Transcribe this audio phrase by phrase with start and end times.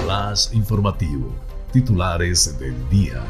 [0.05, 1.48] Flash informativo.
[1.73, 3.23] Titulares del día.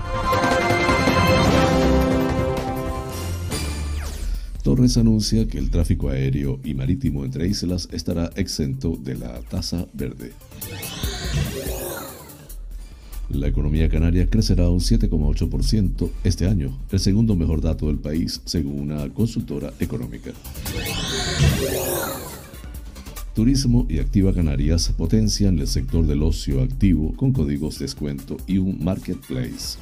[4.63, 9.87] Torres anuncia que el tráfico aéreo y marítimo entre islas estará exento de la tasa
[9.93, 10.33] verde.
[13.31, 18.81] La economía canaria crecerá un 7,8% este año, el segundo mejor dato del país según
[18.81, 20.31] una consultora económica.
[23.39, 28.59] Turismo y Activa Canarias potencian el sector del ocio activo con códigos de descuento y
[28.59, 29.79] un marketplace.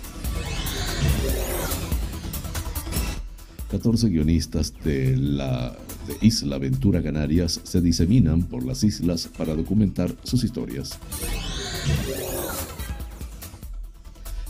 [3.70, 5.74] 14 guionistas de la
[6.20, 10.98] Isla Ventura Canarias se diseminan por las islas para documentar sus historias.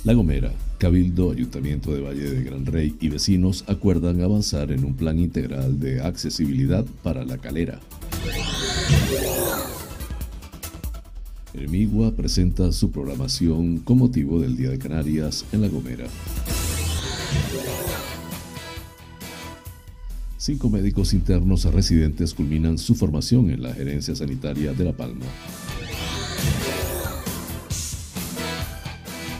[0.03, 4.95] La Gomera, Cabildo, Ayuntamiento de Valle de Gran Rey y vecinos acuerdan avanzar en un
[4.95, 7.79] plan integral de accesibilidad para la calera.
[11.55, 16.07] Hermigua presenta su programación con motivo del Día de Canarias en La Gomera.
[20.37, 25.27] Cinco médicos internos residentes culminan su formación en la gerencia sanitaria de La Palma.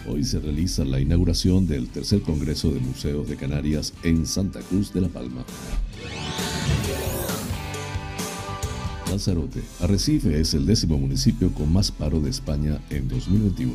[0.09, 4.93] Hoy se realiza la inauguración del tercer Congreso de Museos de Canarias en Santa Cruz
[4.93, 5.45] de La Palma.
[9.09, 13.73] Lanzarote, Arrecife es el décimo municipio con más paro de España en 2021.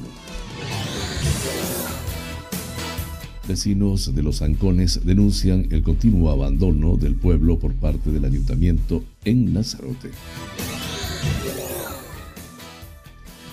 [3.48, 9.54] Vecinos de los Ancones denuncian el continuo abandono del pueblo por parte del ayuntamiento en
[9.54, 10.12] Lanzarote.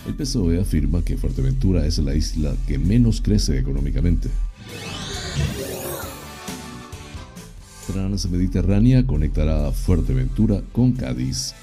[0.07, 4.29] El PSOE afirma que Fuerteventura es la isla que menos crece económicamente.
[7.87, 11.55] Transmediterránea conectará Fuerteventura con Cádiz.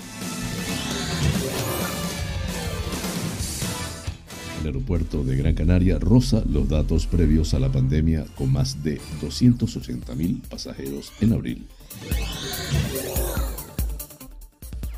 [4.62, 9.00] El aeropuerto de Gran Canaria roza los datos previos a la pandemia con más de
[9.22, 11.68] 280.000 pasajeros en abril.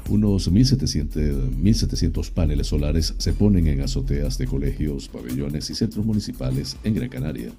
[0.09, 6.95] Unos 1.700, paneles solares se ponen en azoteas de colegios, pabellones y centros municipales en
[6.95, 7.51] Gran Canaria.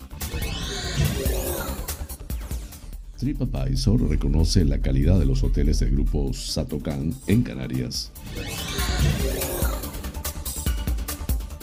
[3.19, 8.13] TripAdvisor reconoce la calidad de los hoteles del grupo Satocan en Canarias.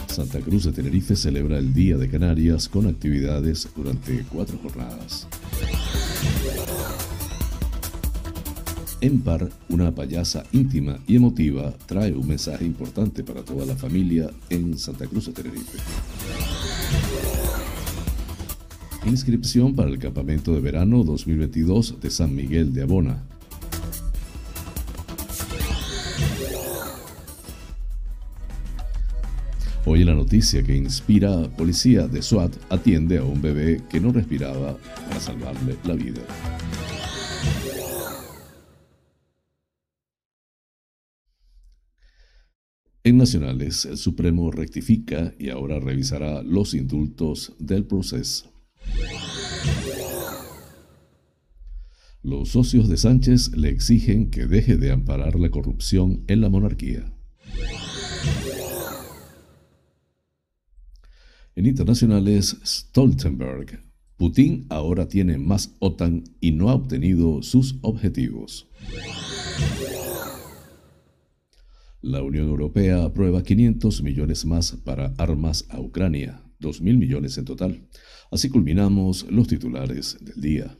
[0.06, 5.26] Santa Cruz de Tenerife celebra el Día de Canarias con actividades durante cuatro jornadas.
[9.00, 14.76] Empar, una payasa íntima y emotiva, trae un mensaje importante para toda la familia en
[14.78, 15.78] Santa Cruz de Tenerife.
[19.06, 23.22] Inscripción para el Campamento de Verano 2022 de San Miguel de Abona.
[29.84, 34.10] Hoy en la noticia que inspira, policía de SWAT atiende a un bebé que no
[34.10, 36.22] respiraba para salvarle la vida.
[43.04, 48.55] En Nacionales, el Supremo rectifica y ahora revisará los indultos del proceso.
[52.22, 57.12] Los socios de Sánchez le exigen que deje de amparar la corrupción en la monarquía.
[61.54, 63.80] En internacionales, Stoltenberg.
[64.16, 68.68] Putin ahora tiene más OTAN y no ha obtenido sus objetivos.
[72.02, 77.88] La Unión Europea aprueba 500 millones más para armas a Ucrania, 2.000 millones en total.
[78.30, 80.78] Así culminamos los titulares del día.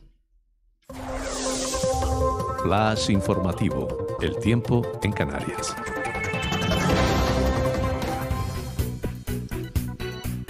[2.63, 5.75] Flash informativo, el tiempo en Canarias.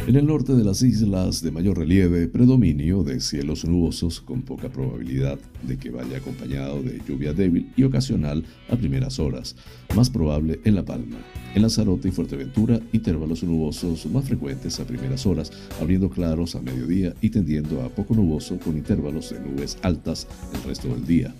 [0.07, 4.69] En el norte de las islas de mayor relieve, predominio de cielos nubosos con poca
[4.69, 9.57] probabilidad de que vaya acompañado de lluvia débil y ocasional a primeras horas,
[9.97, 11.18] más probable en La Palma.
[11.56, 15.52] En Lanzarote y Fuerteventura, intervalos nubosos más frecuentes a primeras horas,
[15.82, 20.64] abriendo claros a mediodía y tendiendo a poco nuboso con intervalos de nubes altas el
[20.64, 21.34] resto del día.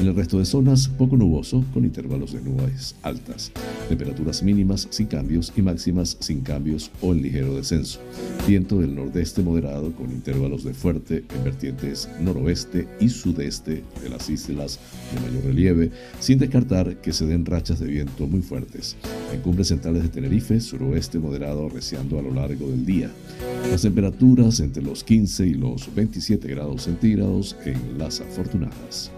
[0.00, 3.50] En el resto de zonas, poco nuboso con intervalos de nubes altas.
[3.88, 8.00] Temperaturas mínimas sin cambios y máximas sin cambios o en ligero descenso.
[8.46, 14.28] Viento del nordeste moderado con intervalos de fuerte en vertientes noroeste y sudeste de las
[14.30, 14.78] islas
[15.12, 15.90] de mayor relieve,
[16.20, 18.96] sin descartar que se den rachas de viento muy fuertes.
[19.32, 23.08] En cumbres centrales de Tenerife, suroeste moderado arreciando a lo largo del día.
[23.70, 29.12] Las temperaturas entre los 15 y los 27 grados centígrados en las afortunadas.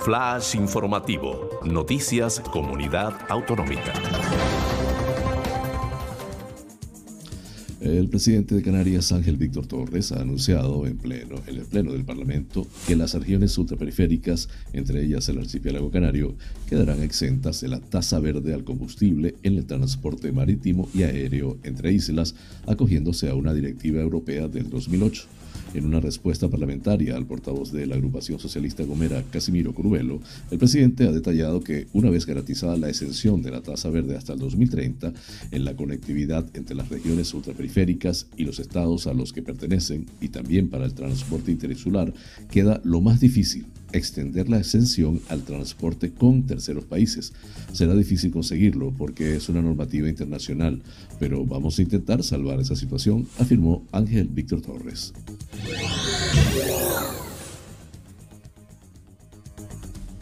[0.00, 1.48] Flash informativo.
[1.62, 3.92] Noticias Comunidad Autonómica.
[7.88, 12.04] El presidente de Canarias, Ángel Víctor Torres, ha anunciado en, pleno, en el Pleno del
[12.04, 16.34] Parlamento que las regiones ultraperiféricas, entre ellas el archipiélago canario,
[16.68, 21.90] quedarán exentas de la tasa verde al combustible en el transporte marítimo y aéreo entre
[21.90, 22.34] islas,
[22.66, 25.37] acogiéndose a una directiva europea del 2008.
[25.74, 30.20] En una respuesta parlamentaria al portavoz de la agrupación socialista Gomera, Casimiro Curvelo,
[30.50, 34.32] el presidente ha detallado que una vez garantizada la exención de la tasa verde hasta
[34.32, 35.12] el 2030
[35.50, 40.28] en la conectividad entre las regiones ultraperiféricas y los estados a los que pertenecen y
[40.28, 42.14] también para el transporte interinsular,
[42.50, 47.34] queda lo más difícil, extender la exención al transporte con terceros países.
[47.72, 50.80] Será difícil conseguirlo porque es una normativa internacional,
[51.20, 55.12] pero vamos a intentar salvar esa situación, afirmó Ángel Víctor Torres.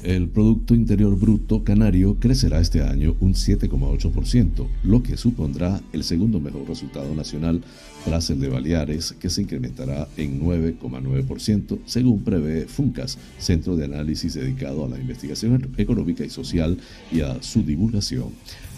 [0.06, 6.38] El Producto Interior Bruto canario crecerá este año un 7,8%, lo que supondrá el segundo
[6.38, 7.62] mejor resultado nacional
[8.06, 14.34] tras el de Baleares, que se incrementará en 9,9%, según prevé FUNCAS, centro de análisis
[14.34, 16.78] dedicado a la investigación económica y social
[17.10, 18.28] y a su divulgación.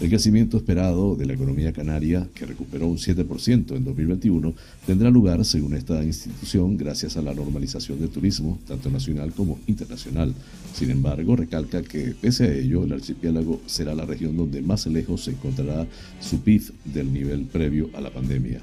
[0.01, 4.55] El crecimiento esperado de la economía canaria, que recuperó un 7% en 2021,
[4.87, 10.33] tendrá lugar, según esta institución, gracias a la normalización del turismo, tanto nacional como internacional.
[10.73, 15.25] Sin embargo, recalca que, pese a ello, el archipiélago será la región donde más lejos
[15.25, 15.85] se encontrará
[16.19, 18.61] su PIB del nivel previo a la pandemia.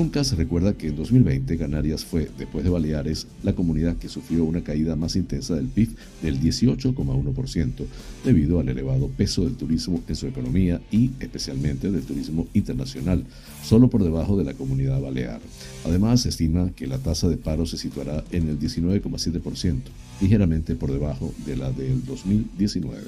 [0.00, 4.64] Funcas recuerda que en 2020 Canarias fue, después de Baleares, la comunidad que sufrió una
[4.64, 5.90] caída más intensa del PIB
[6.22, 7.84] del 18,1%,
[8.24, 13.26] debido al elevado peso del turismo en su economía y especialmente del turismo internacional,
[13.62, 15.42] solo por debajo de la comunidad balear.
[15.84, 19.82] Además, se estima que la tasa de paro se situará en el 19,7%,
[20.22, 23.02] ligeramente por debajo de la del 2019.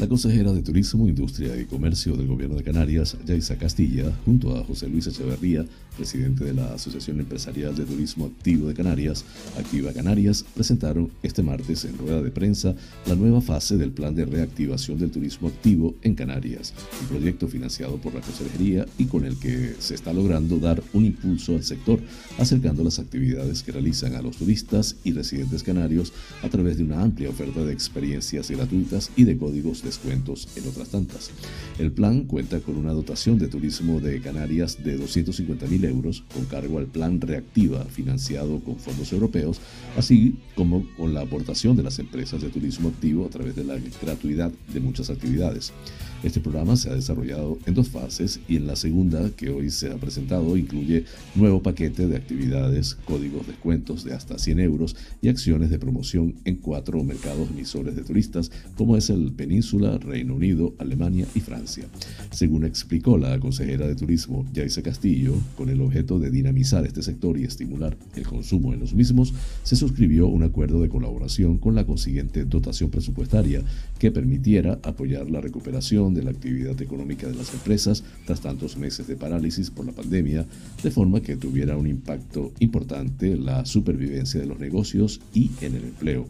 [0.00, 4.64] La consejera de Turismo, Industria y Comercio del Gobierno de Canarias, Yaisa Castilla, junto a
[4.64, 9.26] José Luis Echeverría, presidente de la Asociación Empresarial de Turismo Activo de Canarias,
[9.58, 14.24] Activa Canarias, presentaron este martes en rueda de prensa la nueva fase del Plan de
[14.24, 19.36] Reactivación del Turismo Activo en Canarias, un proyecto financiado por la Consejería y con el
[19.36, 22.00] que se está logrando dar un impulso al sector,
[22.38, 27.02] acercando las actividades que realizan a los turistas y residentes canarios a través de una
[27.02, 31.30] amplia oferta de experiencias gratuitas y de códigos de descuentos, en otras tantas.
[31.78, 36.78] El plan cuenta con una dotación de turismo de Canarias de 250.000 euros con cargo
[36.78, 39.60] al plan Reactiva financiado con fondos europeos,
[39.96, 43.76] así como con la aportación de las empresas de turismo activo a través de la
[44.00, 45.72] gratuidad de muchas actividades.
[46.22, 49.90] Este programa se ha desarrollado en dos fases y en la segunda, que hoy se
[49.90, 55.70] ha presentado, incluye nuevo paquete de actividades, códigos descuentos de hasta 100 euros y acciones
[55.70, 61.26] de promoción en cuatro mercados emisores de turistas, como es el Península, Reino Unido, Alemania
[61.34, 61.86] y Francia.
[62.30, 67.38] Según explicó la consejera de Turismo, Yaisa Castillo, con el objeto de dinamizar este sector
[67.38, 71.86] y estimular el consumo en los mismos, se suscribió un acuerdo de colaboración con la
[71.86, 73.62] consiguiente dotación presupuestaria
[73.98, 79.06] que permitiera apoyar la recuperación de la actividad económica de las empresas tras tantos meses
[79.06, 80.46] de parálisis por la pandemia,
[80.82, 85.74] de forma que tuviera un impacto importante en la supervivencia de los negocios y en
[85.74, 86.26] el empleo.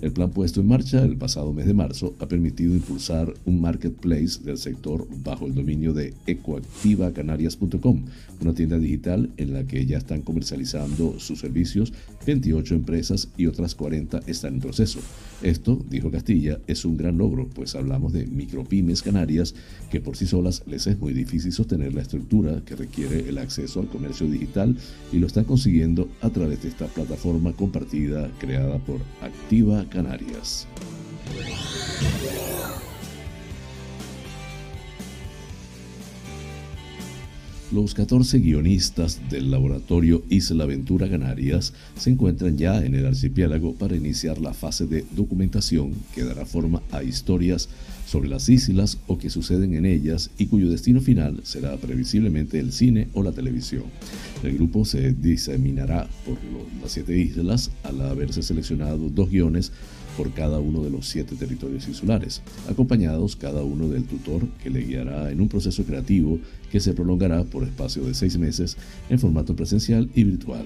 [0.00, 4.40] El plan puesto en marcha el pasado mes de marzo ha permitido impulsar un marketplace
[4.44, 8.04] del sector bajo el dominio de ecoactivacanarias.com,
[8.40, 11.92] una tienda digital en la que ya están comercializando sus servicios
[12.26, 15.00] 28 empresas y otras 40 están en proceso.
[15.42, 19.54] Esto, dijo Castilla, es un gran logro, pues hablamos de micropymes canarias
[19.90, 23.80] que por sí solas les es muy difícil sostener la estructura que requiere el acceso
[23.80, 24.76] al comercio digital
[25.12, 30.66] y lo están consiguiendo a través de esta plataforma compartida creada por Activa Canarias.
[37.72, 43.94] Los 14 guionistas del laboratorio Isla Aventura Canarias se encuentran ya en el archipiélago para
[43.94, 47.68] iniciar la fase de documentación que dará forma a historias
[48.06, 52.72] sobre las islas o que suceden en ellas y cuyo destino final será previsiblemente el
[52.72, 53.84] cine o la televisión.
[54.42, 56.38] El grupo se diseminará por
[56.82, 59.70] las siete islas al haberse seleccionado dos guiones
[60.16, 64.84] por cada uno de los siete territorios insulares, acompañados cada uno del tutor que le
[64.84, 68.76] guiará en un proceso creativo que se prolongará por espacio de seis meses
[69.08, 70.64] en formato presencial y virtual.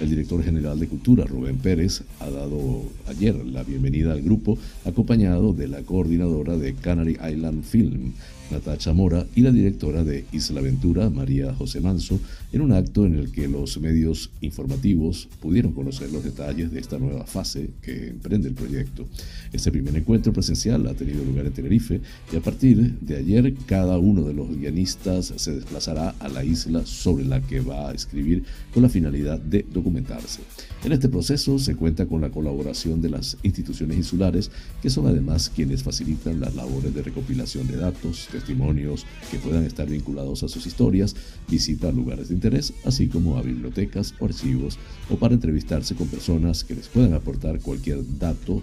[0.00, 5.52] El director general de Cultura, Rubén Pérez, ha dado ayer la bienvenida al grupo, acompañado
[5.52, 8.12] de la coordinadora de Canary Island Film,
[8.50, 12.20] Natacha Mora, y la directora de Isla Aventura, María José Manso,
[12.52, 16.98] en un acto en el que los medios informativos pudieron conocer los detalles de esta
[16.98, 19.06] nueva fase que emprende el proyecto.
[19.52, 22.00] Este primer encuentro presencial ha tenido lugar en Tenerife
[22.32, 26.86] y a partir de ayer cada uno de los guionistas se desplazará a la isla
[26.86, 30.40] sobre la que va a escribir con la finalidad de documentarse.
[30.84, 34.50] En este proceso se cuenta con la colaboración de las instituciones insulares,
[34.82, 39.88] que son además quienes facilitan las labores de recopilación de datos, testimonios que puedan estar
[39.88, 41.14] vinculados a sus historias,
[41.48, 44.76] visita lugares de interés, así como a bibliotecas o archivos,
[45.08, 48.60] o para entrevistarse con personas que les puedan aportar cualquier dato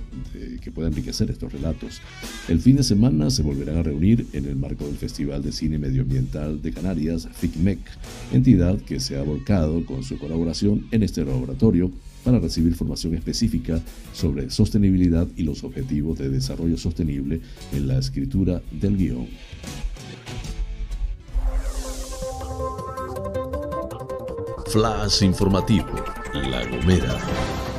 [0.61, 2.01] que pueda enriquecer estos relatos.
[2.49, 5.79] El fin de semana se volverán a reunir en el marco del Festival de Cine
[5.79, 7.79] Medioambiental de Canarias, FICMEC,
[8.33, 11.91] entidad que se ha volcado con su colaboración en este laboratorio
[12.23, 13.81] para recibir formación específica
[14.13, 17.41] sobre sostenibilidad y los objetivos de desarrollo sostenible
[17.73, 19.27] en la escritura del guion.
[24.67, 25.89] Flash informativo,
[26.33, 27.70] La Gomera.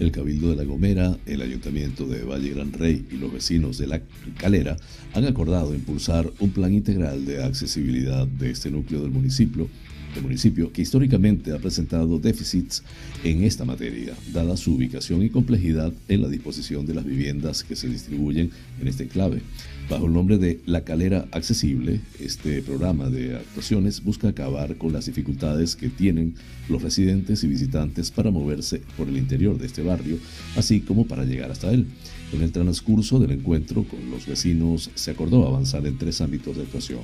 [0.00, 3.86] El Cabildo de La Gomera, el Ayuntamiento de Valle Gran Rey y los vecinos de
[3.86, 4.02] La
[4.38, 4.76] Calera
[5.14, 9.68] han acordado impulsar un plan integral de accesibilidad de este núcleo del municipio
[10.16, 12.82] el municipio, que históricamente ha presentado déficits
[13.22, 17.76] en esta materia, dada su ubicación y complejidad en la disposición de las viviendas que
[17.76, 19.42] se distribuyen en este enclave.
[19.88, 25.06] Bajo el nombre de La Calera Accesible, este programa de actuaciones busca acabar con las
[25.06, 26.34] dificultades que tienen
[26.68, 30.18] los residentes y visitantes para moverse por el interior de este barrio,
[30.56, 31.86] así como para llegar hasta él.
[32.32, 36.62] En el transcurso del encuentro con los vecinos se acordó avanzar en tres ámbitos de
[36.62, 37.00] actuación.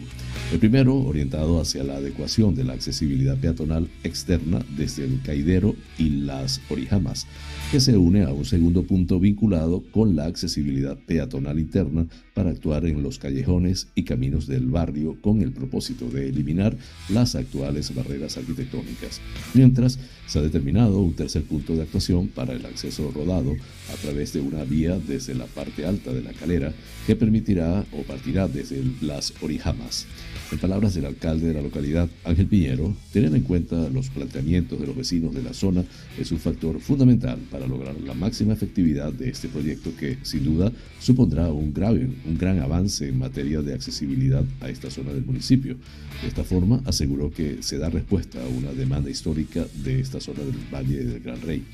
[0.53, 6.11] El primero, orientado hacia la adecuación de la accesibilidad peatonal externa desde el caidero y
[6.11, 7.27] las orijamas,
[7.71, 12.07] que se une a un segundo punto vinculado con la accesibilidad peatonal interna
[12.41, 16.75] para actuar en los callejones y caminos del barrio con el propósito de eliminar
[17.11, 19.21] las actuales barreras arquitectónicas.
[19.53, 23.55] Mientras, se ha determinado un tercer punto de actuación para el acceso rodado
[23.93, 26.73] a través de una vía desde la parte alta de la calera
[27.07, 30.07] que permitirá o partirá desde las orijamas.
[30.53, 34.87] En palabras del alcalde de la localidad, Ángel Piñero, tener en cuenta los planteamientos de
[34.87, 35.85] los vecinos de la zona
[36.19, 40.73] es un factor fundamental para lograr la máxima efectividad de este proyecto que, sin duda,
[41.01, 45.77] supondrá un, grave, un gran avance en materia de accesibilidad a esta zona del municipio.
[46.23, 50.41] De esta forma, aseguró que se da respuesta a una demanda histórica de esta zona
[50.41, 51.65] del Valle del Gran Rey.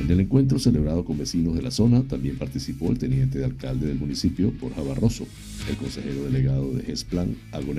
[0.00, 3.86] En el encuentro celebrado con vecinos de la zona también participó el teniente de alcalde
[3.86, 5.26] del municipio, Borja Barroso,
[5.68, 7.34] el consejero delegado de GESPLAN,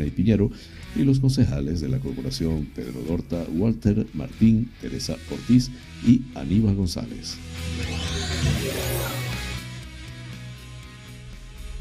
[0.05, 0.51] y Piñero,
[0.95, 5.69] y los concejales de la corporación Pedro Dorta, Walter Martín, Teresa Ortiz
[6.05, 7.37] y Aníbal González.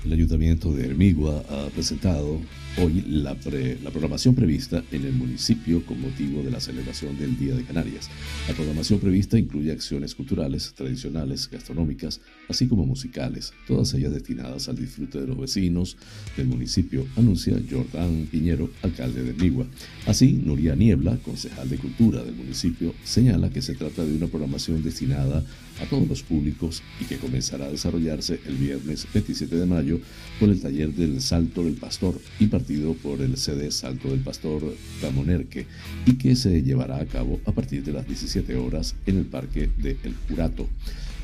[0.07, 2.41] El Ayuntamiento de Hermigua ha presentado
[2.79, 7.65] hoy la, programación prevista en el municipio con motivo de la celebración del Día de
[7.65, 8.11] Canarias.
[8.49, 14.77] La programación prevista incluye acciones culturales, tradicionales, gastronómicas, así como musicales, todas ellas destinadas al
[14.77, 15.97] disfrute de los vecinos
[16.37, 19.67] del municipio, anuncia Jordán Piñero, alcalde de Hermigua.
[20.07, 24.83] Así, Nuria Niebla, concejal de Cultura del municipio, señala que se trata de una programación
[24.83, 25.43] destinada
[25.81, 30.01] a todos los públicos y que comenzará a desarrollarse el viernes 27 de mayo
[30.41, 32.66] con el taller del Salto del Pastor, impartido
[33.03, 35.67] por el CD Salto del Pastor Camonerque,
[36.05, 39.71] y que se llevará a cabo a partir de las 17 horas en el Parque
[39.79, 40.69] de El Curato.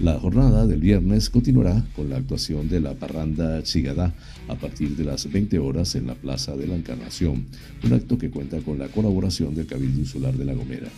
[0.00, 4.14] La jornada del viernes continuará con la actuación de la parranda Chigadá
[4.48, 7.46] a partir de las 20 horas en la Plaza de la Encarnación,
[7.84, 10.88] un acto que cuenta con la colaboración del Cabildo Insular de La Gomera.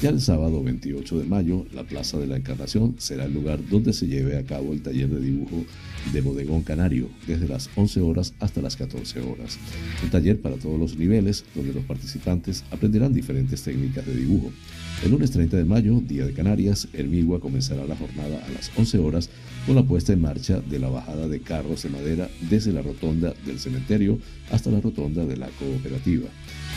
[0.00, 3.92] Ya el sábado 28 de mayo, la Plaza de la Encarnación será el lugar donde
[3.92, 5.64] se lleve a cabo el taller de dibujo
[6.12, 9.58] de Bodegón Canario, desde las 11 horas hasta las 14 horas.
[10.02, 14.52] Un taller para todos los niveles, donde los participantes aprenderán diferentes técnicas de dibujo.
[15.02, 18.98] El lunes 30 de mayo, Día de Canarias, Hermigua comenzará la jornada a las 11
[18.98, 19.28] horas
[19.66, 23.34] con la puesta en marcha de la bajada de carros de madera desde la rotonda
[23.44, 24.18] del cementerio
[24.50, 26.28] hasta la rotonda de la cooperativa.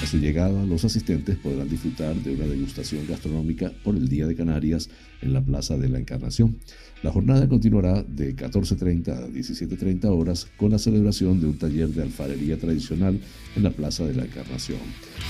[0.04, 4.36] A su llegada, los asistentes podrán disfrutar de una degustación gastronómica por el Día de
[4.36, 4.90] Canarias
[5.22, 6.58] en la Plaza de la Encarnación.
[7.04, 12.02] La jornada continuará de 14.30 a 17.30 horas con la celebración de un taller de
[12.02, 13.20] alfarería tradicional
[13.56, 14.80] en la Plaza de la Encarnación,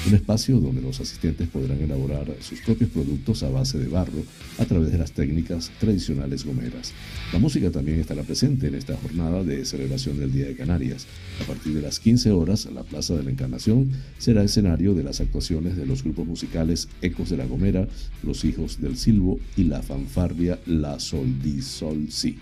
[0.07, 4.23] un espacio donde los asistentes podrán elaborar sus propios productos a base de barro
[4.59, 6.93] a través de las técnicas tradicionales gomeras.
[7.33, 11.05] La música también estará presente en esta jornada de celebración del Día de Canarias.
[11.41, 15.19] A partir de las 15 horas, la Plaza de la Encarnación será escenario de las
[15.19, 17.87] actuaciones de los grupos musicales Ecos de la Gomera,
[18.23, 22.37] Los Hijos del Silvo y la fanfarria La Sol Di Sol Si.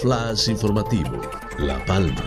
[0.00, 1.20] Flash informativo,
[1.58, 2.24] La Palma.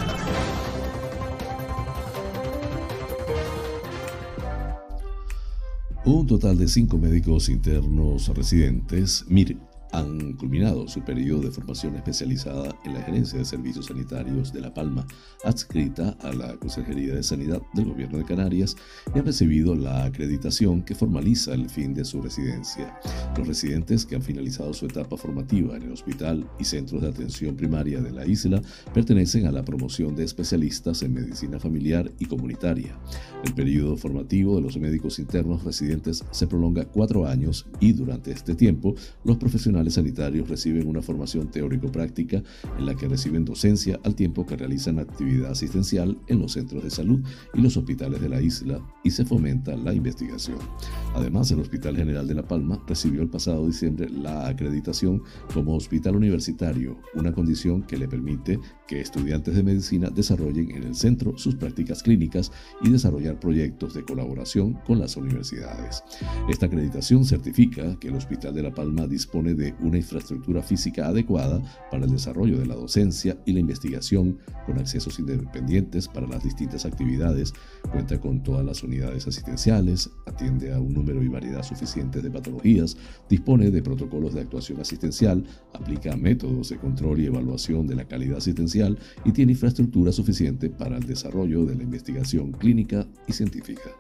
[6.05, 9.57] Un total de cinco médicos internos residentes, MIR,
[9.93, 14.73] han culminado su periodo de formación especializada en la Gerencia de Servicios Sanitarios de La
[14.73, 15.05] Palma,
[15.43, 18.75] adscrita a la Consejería de Sanidad del Gobierno de Canarias,
[19.13, 22.99] y han recibido la acreditación que formaliza el fin de su residencia.
[23.37, 27.55] Los residentes que han finalizado su etapa formativa en el hospital y centros de atención
[27.55, 28.61] primaria de la isla
[28.95, 32.97] pertenecen a la promoción de especialistas en medicina familiar y comunitaria.
[33.43, 38.55] El periodo formativo de los médicos internos residentes se prolonga cuatro años y durante este
[38.55, 42.43] tiempo los profesionales sanitarios reciben una formación teórico-práctica
[42.77, 46.89] en la que reciben docencia al tiempo que realizan actividad asistencial en los centros de
[46.89, 47.21] salud
[47.53, 50.57] y los hospitales de la isla y se fomenta la investigación.
[51.15, 55.21] Además, el Hospital General de La Palma recibió el pasado diciembre la acreditación
[55.53, 60.95] como hospital universitario, una condición que le permite que estudiantes de medicina desarrollen en el
[60.95, 66.03] centro sus prácticas clínicas y desarrollar proyectos de colaboración con las universidades.
[66.49, 71.61] Esta acreditación certifica que el Hospital de La Palma dispone de una infraestructura física adecuada
[71.91, 76.85] para el desarrollo de la docencia y la investigación, con accesos independientes para las distintas
[76.85, 77.53] actividades,
[77.91, 82.97] cuenta con todas las unidades asistenciales, atiende a un número y variedad suficientes de patologías,
[83.29, 88.37] dispone de protocolos de actuación asistencial, aplica métodos de control y evaluación de la calidad
[88.37, 93.91] asistencial y tiene infraestructura suficiente para el desarrollo de la investigación clínica y científica.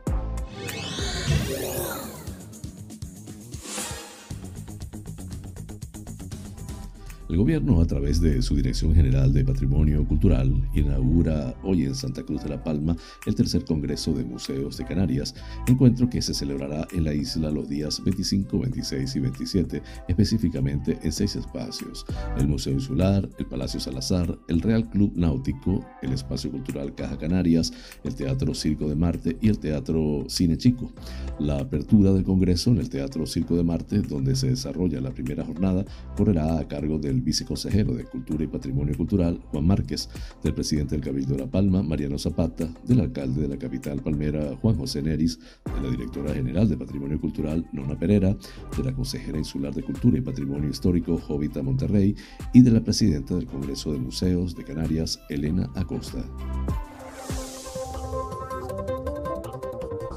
[7.29, 12.21] El gobierno, a través de su Dirección General de Patrimonio Cultural, inaugura hoy en Santa
[12.21, 15.33] Cruz de la Palma el tercer Congreso de Museos de Canarias,
[15.67, 21.11] encuentro que se celebrará en la isla los días 25, 26 y 27, específicamente en
[21.13, 22.05] seis espacios,
[22.37, 27.71] el Museo Insular, el Palacio Salazar, el Real Club Náutico, el Espacio Cultural Caja Canarias,
[28.03, 30.91] el Teatro Circo de Marte y el Teatro Cine Chico.
[31.39, 35.45] La apertura del Congreso en el Teatro Circo de Marte, donde se desarrolla la primera
[35.45, 35.85] jornada,
[36.17, 40.09] correrá a cargo del viceconsejero de Cultura y Patrimonio Cultural, Juan Márquez,
[40.43, 44.55] del presidente del Cabildo de La Palma, Mariano Zapata, del alcalde de la capital palmera,
[44.61, 48.35] Juan José Neris, de la directora general de Patrimonio Cultural, Nona Pereira,
[48.75, 52.15] de la consejera insular de Cultura y Patrimonio Histórico, Jovita Monterrey,
[52.53, 56.23] y de la presidenta del Congreso de Museos de Canarias, Elena Acosta.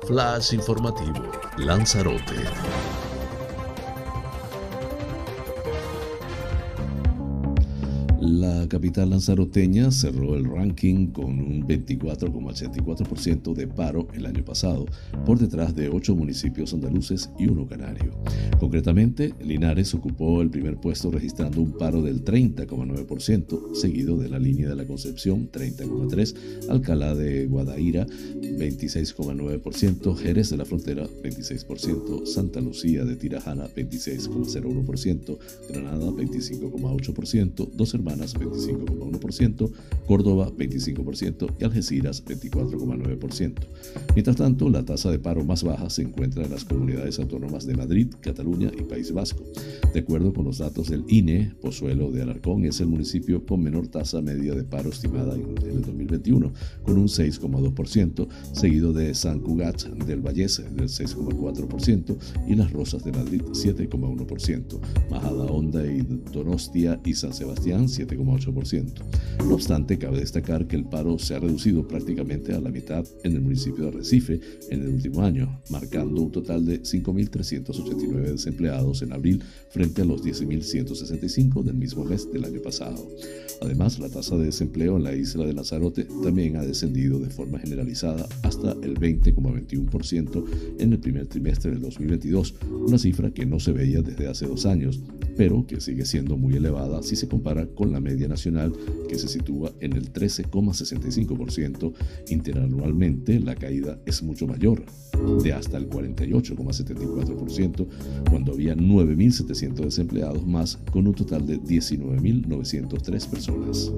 [0.07, 2.96] Flash informativo, Lanzarote.
[8.27, 14.87] La capital lanzaroteña cerró el ranking con un 24,84% de paro el año pasado,
[15.25, 18.21] por detrás de ocho municipios andaluces y uno canario.
[18.59, 24.69] Concretamente, Linares ocupó el primer puesto registrando un paro del 30,9%, seguido de la línea
[24.69, 33.05] de la Concepción 30,3%, Alcalá de Guadaira 26,9%, Jerez de la Frontera 26%, Santa Lucía
[33.05, 39.71] de Tirajana 26,01%, Granada 25,8%, Dos Hermanos 25,1%,
[40.07, 43.55] Córdoba 25% y Algeciras 24,9%.
[44.15, 47.75] Mientras tanto, la tasa de paro más baja se encuentra en las comunidades autónomas de
[47.75, 49.45] Madrid, Cataluña y País Vasco.
[49.93, 53.89] De acuerdo con los datos del INE, Pozuelo de Alarcón es el municipio con menor
[53.89, 56.53] tasa media de paro estimada en el 2021,
[56.83, 62.17] con un 6,2%, seguido de San Cugat del Vallés del 6,4%
[62.49, 66.03] y Las Rosas de Madrid 7,1%, Majada Honda y
[66.33, 69.47] Donostia y San Sebastián 7,8%.
[69.47, 73.33] No obstante, cabe destacar que el paro se ha reducido prácticamente a la mitad en
[73.33, 79.13] el municipio de Recife en el último año, marcando un total de 5.389 desempleados en
[79.13, 83.07] abril frente a los 10.165 del mismo mes del año pasado.
[83.61, 87.59] Además, la tasa de desempleo en la isla de Lanzarote también ha descendido de forma
[87.59, 90.45] generalizada hasta el 20,21%
[90.79, 92.55] en el primer trimestre del 2022,
[92.87, 95.01] una cifra que no se veía desde hace dos años,
[95.37, 98.73] pero que sigue siendo muy elevada si se compara con la media nacional
[99.09, 101.93] que se sitúa en el 13,65%.
[102.29, 104.85] Interanualmente la caída es mucho mayor,
[105.43, 107.87] de hasta el 48,74%,
[108.31, 113.93] cuando había 9.700 desempleados más con un total de 19.903 personas.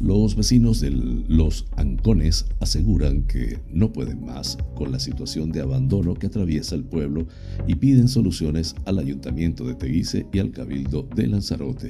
[0.00, 6.14] Los vecinos de Los Ancones aseguran que no pueden más con la situación de abandono
[6.14, 7.26] que atraviesa el pueblo
[7.66, 11.88] y piden soluciones al ayuntamiento de Teguise y al cabildo de Lanzarote.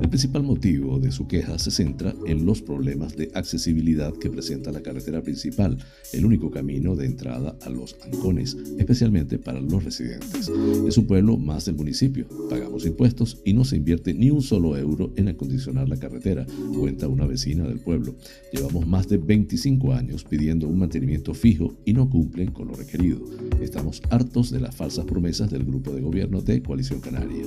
[0.00, 4.72] El principal motivo de su queja se centra en los problemas de accesibilidad que presenta
[4.72, 5.76] la carretera principal,
[6.14, 10.50] el único camino de entrada a Los Ancones, especialmente para los residentes.
[10.88, 14.78] Es un pueblo más del municipio, pagamos impuestos y no se invierte ni un solo
[14.78, 18.14] euro en acondicionar la carretera, cuenta una vecina del pueblo.
[18.52, 23.20] Llevamos más de 25 años pidiendo un mantenimiento fijo y no cumplen con lo requerido.
[23.60, 27.44] Estamos hartos de las falsas promesas del grupo de gobierno de Coalición Canaria.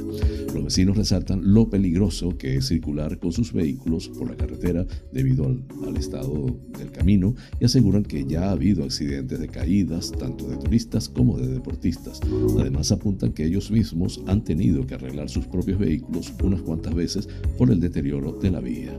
[0.54, 5.46] Los vecinos resaltan lo peligroso que es circular con sus vehículos por la carretera debido
[5.46, 6.46] al, al estado
[6.78, 11.38] del camino y aseguran que ya ha habido accidentes de caídas tanto de turistas como
[11.38, 12.20] de deportistas.
[12.60, 17.28] Además apuntan que ellos mismos han tenido que arreglar sus propios vehículos unas cuantas veces
[17.58, 18.98] por el deterioro de la vía.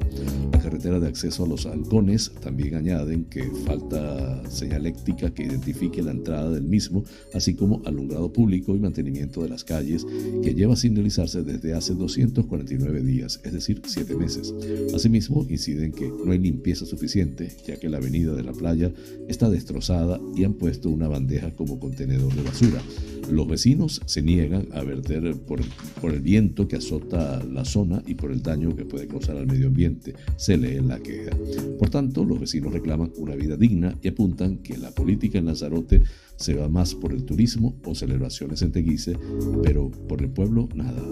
[0.52, 2.32] La carretera de acceso a los halcones.
[2.40, 8.74] También añaden que falta señaléctica que identifique la entrada del mismo, así como alumbrado público
[8.74, 10.06] y mantenimiento de las calles,
[10.42, 14.54] que lleva sin realizarse desde hace 249 días, es decir, 7 meses.
[14.94, 18.92] Asimismo, inciden que no hay limpieza suficiente, ya que la avenida de la playa
[19.28, 22.82] está destrozada y han puesto una bandeja como contenedor de basura.
[23.30, 25.60] Los vecinos se niegan a verter por,
[26.00, 29.46] por, el viento que azota la zona y por el daño que puede causar al
[29.46, 31.30] medio ambiente, se lee la queja.
[31.78, 36.02] Por tanto, los vecinos reclaman una vida digna y apuntan que la política en Lanzarote
[36.36, 39.16] se va más por el turismo o celebraciones en Teguise,
[39.62, 41.02] pero por el pueblo nada.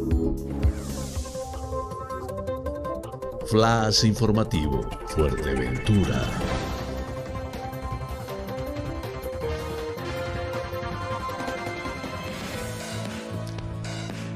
[3.46, 6.71] Flash informativo, Fuerteventura.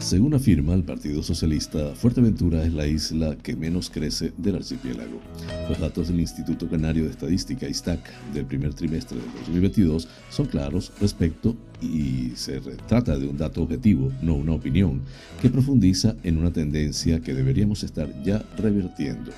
[0.07, 5.21] Según afirma el Partido Socialista, Fuerteventura es la isla que menos crece del archipiélago.
[5.69, 7.99] Los datos del Instituto Canario de Estadística, ISTAC,
[8.33, 14.13] del primer trimestre de 2022 son claros respecto y se trata de un dato objetivo,
[14.23, 15.01] no una opinión,
[15.43, 19.33] que profundiza en una tendencia que deberíamos estar ya revirtiendo.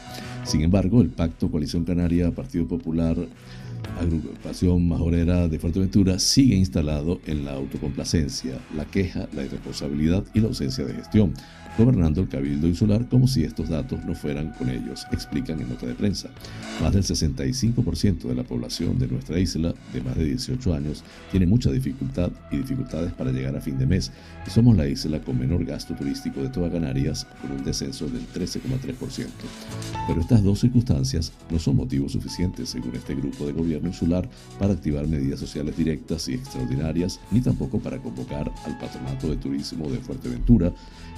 [0.44, 3.16] Sin embargo, el Pacto Coalición Canaria Partido Popular
[3.98, 10.48] agrupación majorera de Fuerteventura sigue instalado en la autocomplacencia, la queja, la irresponsabilidad y la
[10.48, 11.34] ausencia de gestión,
[11.78, 15.86] gobernando el Cabildo Insular como si estos datos no fueran con ellos, explican en nota
[15.86, 16.28] de prensa.
[16.82, 21.46] Más del 65% de la población de nuestra isla, de más de 18 años, tiene
[21.46, 24.10] mucha dificultad y dificultades para llegar a fin de mes,
[24.44, 28.26] y somos la isla con menor gasto turístico de toda Canarias, con un descenso del
[28.32, 29.26] 13,3%.
[30.08, 34.72] Pero estas dos circunstancias no son motivos suficientes, según este grupo de gobierno, insular para
[34.72, 39.98] activar medidas sociales directas y extraordinarias, ni tampoco para convocar al Patronato de Turismo de
[39.98, 40.72] Fuerteventura,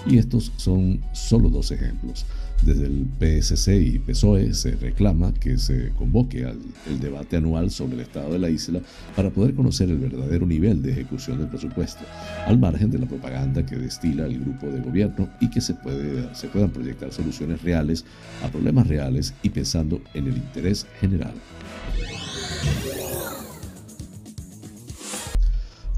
[0.07, 0.19] y
[0.57, 2.27] son solo dos ejemplos.
[2.63, 7.95] Desde el PSC y PSOE se reclama que se convoque al el debate anual sobre
[7.95, 8.81] el estado de la isla
[9.17, 12.05] para poder conocer el verdadero nivel de ejecución del presupuesto,
[12.47, 16.35] al margen de la propaganda que destila el grupo de gobierno y que se, puede,
[16.35, 18.05] se puedan proyectar soluciones reales
[18.45, 21.35] a problemas reales y pensando en el interés general.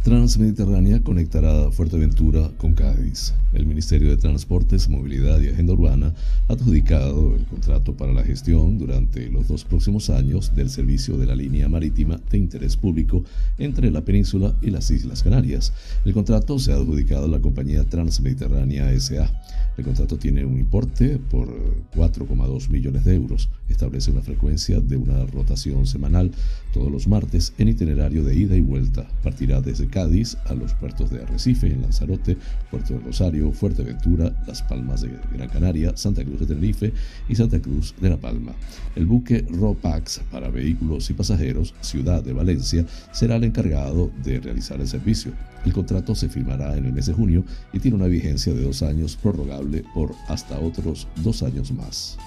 [0.02, 3.34] Transmediterránea conectará Fuerteventura con Cádiz.
[3.52, 6.12] El Ministerio de Transportes, Movilidad y Agenda Urbana
[6.48, 11.26] ha adjudicado el contrato para la gestión durante los dos próximos años del servicio de
[11.26, 13.22] la línea marítima de interés público
[13.58, 15.72] entre la península y las Islas Canarias.
[16.04, 19.30] El contrato se ha adjudicado a la compañía Transmediterránea SA.
[19.76, 21.48] El contrato tiene un importe por
[21.94, 23.48] 4,2 millones de euros.
[23.68, 26.32] Establece una frecuencia de una rotación semanal
[26.74, 29.08] todos los martes en itinerario de ida y vuelta.
[29.22, 32.37] Partirá desde Cádiz a los puertos de Arrecife, en Lanzarote,
[32.70, 36.92] Puerto de Rosario, Fuerteventura, Las Palmas de Gran Canaria, Santa Cruz de Tenerife
[37.28, 38.52] y Santa Cruz de La Palma.
[38.96, 44.81] El buque ROPAX para vehículos y pasajeros, Ciudad de Valencia, será el encargado de realizar
[44.81, 45.33] el servicio.
[45.64, 48.83] El contrato se firmará en el mes de junio y tiene una vigencia de dos
[48.83, 52.18] años prorrogable por hasta otros dos años más.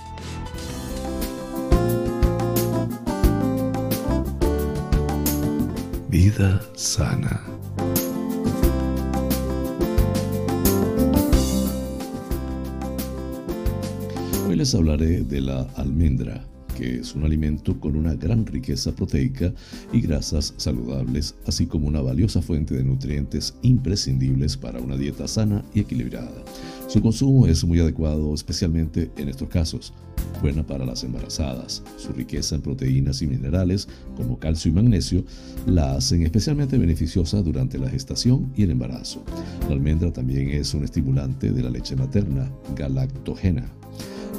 [6.15, 7.43] Vida sana.
[14.47, 16.41] Hoy les hablaré de la almendra,
[16.78, 19.54] que es un alimento con una gran riqueza proteica
[19.91, 25.65] y grasas saludables, así como una valiosa fuente de nutrientes imprescindibles para una dieta sana
[25.73, 26.45] y equilibrada.
[26.88, 29.91] Su consumo es muy adecuado, especialmente en estos casos.
[30.41, 31.84] Buena para las embarazadas.
[31.98, 35.24] Su riqueza en proteínas y minerales, como calcio y magnesio,
[35.65, 39.24] la hacen especialmente beneficiosa durante la gestación y el embarazo.
[39.67, 43.65] La almendra también es un estimulante de la leche materna, galactogena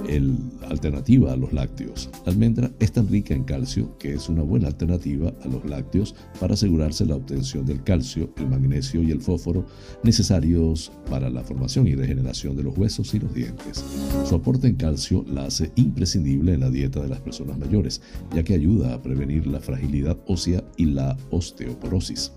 [0.09, 0.37] el,
[0.69, 2.11] alternativa a los lácteos.
[2.25, 6.15] La almendra es tan rica en calcio que es una buena alternativa a los lácteos
[6.41, 9.67] para asegurarse la obtención del calcio, el magnesio y el fósforo
[10.03, 13.85] necesarios para la formación y regeneración de los huesos y los dientes.
[14.25, 18.01] Su aporte en calcio la hace imprescindible en la dieta de las personas mayores,
[18.35, 22.33] ya que ayuda a prevenir la fragilidad ósea y la osteoporosis.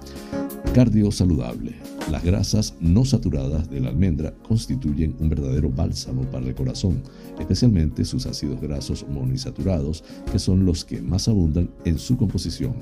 [0.74, 1.76] Cardio saludable.
[2.12, 7.02] Las grasas no saturadas de la almendra constituyen un verdadero bálsamo para el corazón,
[7.40, 12.74] especialmente sus ácidos grasos monoinsaturados, que son los que más abundan en su composición.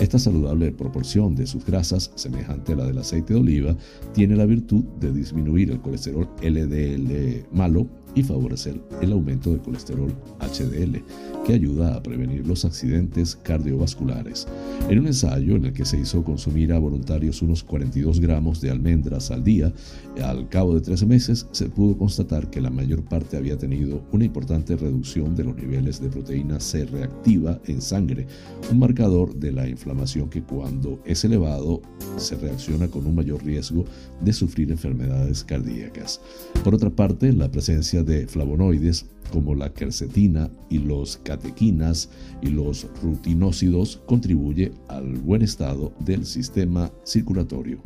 [0.00, 3.76] Esta saludable proporción de sus grasas, semejante a la del aceite de oliva,
[4.14, 10.12] tiene la virtud de disminuir el colesterol LDL malo y favorecer el aumento del colesterol
[10.40, 11.02] HDL,
[11.46, 14.48] que ayuda a prevenir los accidentes cardiovasculares.
[14.90, 18.70] En un ensayo en el que se hizo consumir a voluntarios unos 42 gramos de
[18.70, 19.72] almendras al día,
[20.20, 24.24] al cabo de 13 meses se pudo constatar que la mayor parte había tenido una
[24.24, 28.26] importante reducción de los niveles de proteína C reactiva en sangre,
[28.72, 31.80] un marcador de la inflamación que cuando es elevado
[32.16, 33.84] se reacciona con un mayor riesgo
[34.20, 36.20] de sufrir enfermedades cardíacas.
[36.64, 42.08] Por otra parte, la presencia de flavonoides como la quercetina y los catequinas
[42.42, 47.78] y los rutinócidos contribuye al buen estado del sistema circulatorio.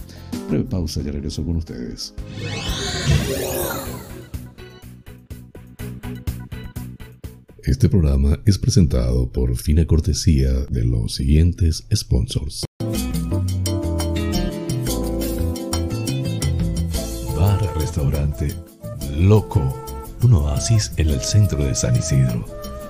[0.48, 2.14] Breve pausa y regreso con ustedes.
[7.62, 12.64] Este programa es presentado por fina cortesía de los siguientes sponsors.
[17.36, 18.54] Bar Restaurante
[19.16, 19.90] Loco
[20.22, 22.44] un oasis en el centro de San Isidro.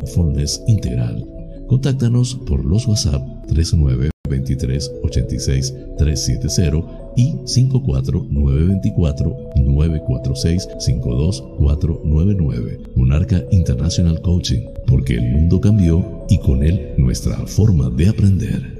[0.00, 1.26] mindfulness integral.
[1.68, 6.86] Contáctanos por los WhatsApp 39 23 86 370
[7.16, 12.80] y 54 924 946 52499.
[12.96, 18.79] Monarca International Coaching, porque el mundo cambió y con él nuestra forma de aprender.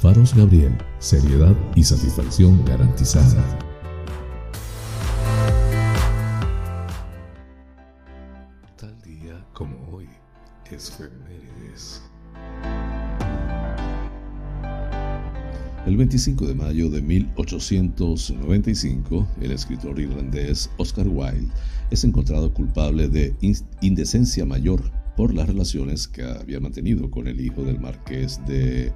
[0.00, 3.58] Faros Gabriel, seriedad y satisfacción garantizada.
[8.76, 10.06] Tal día como hoy
[10.70, 12.02] es Femérides.
[15.86, 21.48] El 25 de mayo de 1895, el escritor irlandés Oscar Wilde
[21.90, 23.34] es encontrado culpable de
[23.80, 24.82] indecencia mayor
[25.16, 28.92] por las relaciones que había mantenido con el hijo del marqués de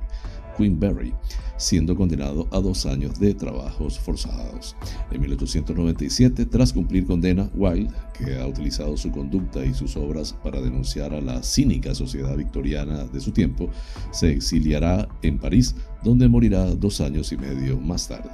[0.61, 1.15] Queenberry,
[1.57, 4.77] siendo condenado a dos años de trabajos forzados.
[5.11, 10.61] En 1897, tras cumplir condena, Wilde, que ha utilizado su conducta y sus obras para
[10.61, 13.71] denunciar a la cínica sociedad victoriana de su tiempo,
[14.11, 18.31] se exiliará en París, donde morirá dos años y medio más tarde.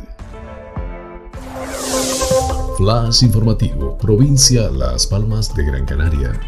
[2.76, 6.38] Flash informativo, provincia Las Palmas de Gran Canaria.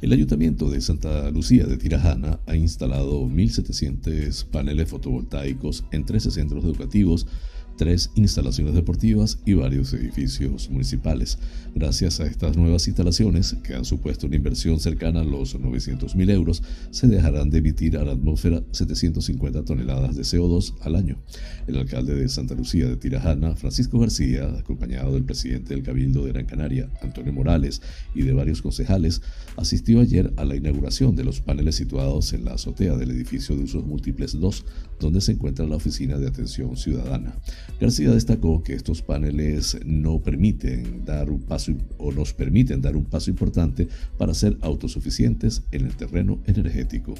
[0.00, 6.64] El Ayuntamiento de Santa Lucía de Tirajana ha instalado 1.700 paneles fotovoltaicos en 13 centros
[6.64, 7.26] educativos
[7.78, 11.38] tres instalaciones deportivas y varios edificios municipales.
[11.74, 16.28] Gracias a estas nuevas instalaciones, que han supuesto una inversión cercana a los 900 mil
[16.28, 21.18] euros, se dejarán de emitir a la atmósfera 750 toneladas de CO2 al año.
[21.68, 26.32] El alcalde de Santa Lucía de Tirajana, Francisco García, acompañado del presidente del Cabildo de
[26.32, 27.80] Gran Canaria, Antonio Morales,
[28.14, 29.22] y de varios concejales,
[29.56, 33.62] asistió ayer a la inauguración de los paneles situados en la azotea del edificio de
[33.62, 34.64] usos múltiples 2,
[34.98, 37.36] donde se encuentra la Oficina de Atención Ciudadana.
[37.80, 43.04] García destacó que estos paneles no permiten dar un paso o nos permiten dar un
[43.04, 47.14] paso importante para ser autosuficientes en el terreno energético.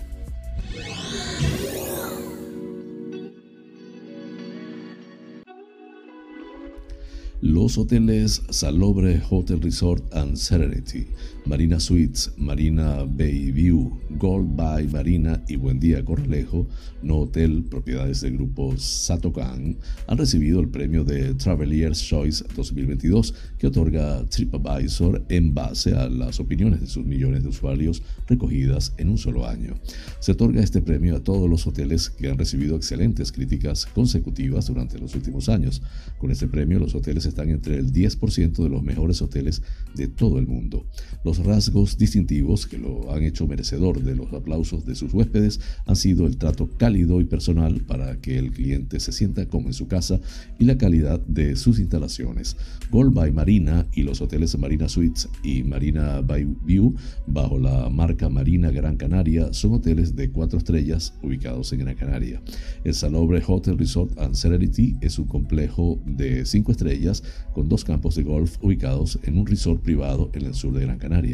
[7.41, 11.07] Los hoteles Salobre Hotel Resort and Serenity,
[11.49, 16.69] Marina Suites, Marina Bay View, Gold by Marina y Buen Día Corralejo,
[17.03, 23.67] no hotel propiedades del grupo Satokan, han recibido el premio de Travelers Choice 2022 que
[23.67, 29.17] otorga TripAdvisor en base a las opiniones de sus millones de usuarios recogidas en un
[29.17, 29.75] solo año.
[30.21, 34.99] Se otorga este premio a todos los hoteles que han recibido excelentes críticas consecutivas durante
[34.99, 35.81] los últimos años.
[36.19, 39.63] Con este premio los hoteles están entre el 10% de los mejores hoteles
[39.95, 40.85] de todo el mundo.
[41.25, 45.97] Los rasgos distintivos que lo han hecho merecedor de los aplausos de sus huéspedes han
[45.97, 49.89] sido el trato cálido y personal para que el cliente se sienta como en su
[49.89, 50.21] casa
[50.59, 52.57] y la calidad de sus instalaciones.
[52.91, 56.95] Gold by Marina y los hoteles Marina Suites y Marina by View
[57.27, 62.41] bajo la marca Marina Gran Canaria son hoteles de cuatro estrellas ubicados en Gran Canaria.
[62.85, 67.23] El Salobre Hotel Resort and Serenity es un complejo de cinco estrellas
[67.53, 70.99] con dos campos de golf ubicados en un resort privado en el sur de Gran
[70.99, 71.28] Canaria.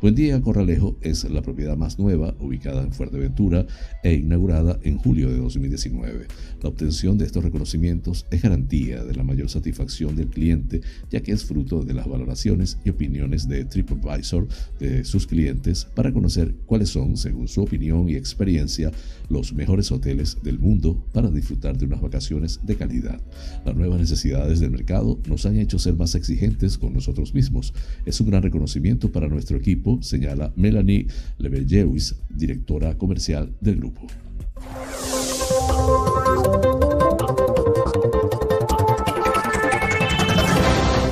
[0.00, 3.66] Buen Día Corralejo es la propiedad más nueva, ubicada en Fuerteventura
[4.02, 6.26] e inaugurada en julio de 2019.
[6.62, 10.80] La obtención de estos reconocimientos es garantía de la mayor satisfacción del cliente,
[11.10, 14.48] ya que es fruto de las valoraciones y opiniones de TripAdvisor
[14.78, 18.90] de sus clientes para conocer cuáles son, según su opinión y experiencia,
[19.28, 23.20] los mejores hoteles del mundo para disfrutar de unas vacaciones de calidad.
[23.64, 27.72] Las nuevas necesidades del mercado nos han hecho ser más exigentes con nosotros mismos.
[28.04, 31.06] Es un gran reconocimiento para nuestro equipo, señala Melanie
[31.38, 34.06] Lebellewis, directora comercial del grupo.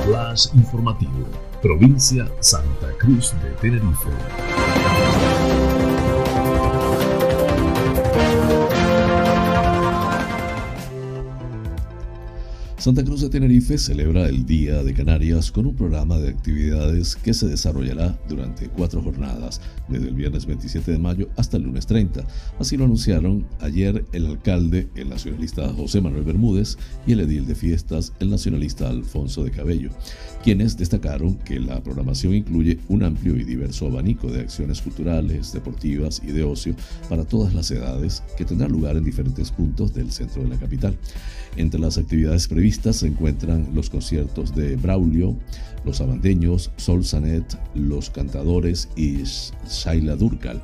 [0.05, 1.27] Flash informativo,
[1.61, 4.48] provincia Santa Cruz de Tenerife.
[12.79, 17.33] Santa Cruz de Tenerife celebra el Día de Canarias con un programa de actividades que
[17.33, 19.59] se desarrollará durante cuatro jornadas,
[19.89, 22.23] desde el viernes 27 de mayo hasta el lunes 30.
[22.57, 27.55] Así lo anunciaron ayer el alcalde, el nacionalista José Manuel Bermúdez, y el edil de
[27.55, 29.89] fiestas, el nacionalista Alfonso de Cabello,
[30.41, 36.21] quienes destacaron que la programación incluye un amplio y diverso abanico de acciones culturales, deportivas
[36.25, 36.75] y de ocio
[37.09, 40.97] para todas las edades que tendrán lugar en diferentes puntos del centro de la capital.
[41.57, 45.35] Entre las actividades previstas se encuentran los conciertos de Braulio,
[45.85, 49.23] los abandeños, Sol Sanet, los cantadores y
[49.67, 50.61] Shaila Durkal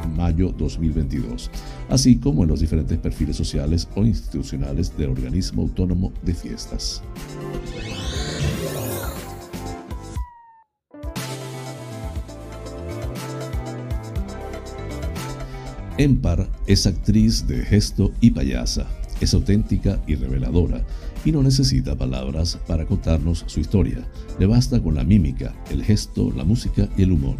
[0.07, 1.51] mayo 2022,
[1.89, 7.01] así como en los diferentes perfiles sociales o institucionales del organismo autónomo de fiestas.
[15.97, 18.85] Empar es actriz de gesto y payasa.
[19.19, 20.85] Es auténtica y reveladora.
[21.25, 24.07] y no necesita palabras para contarnos su historia.
[24.39, 27.35] Le basta con la mímica, el gesto, la música y el humor.